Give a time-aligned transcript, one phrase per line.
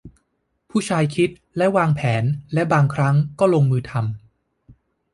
[0.69, 4.01] ผู้ชายคิดและวางแผนและบางครั้งก็ลงมือทำ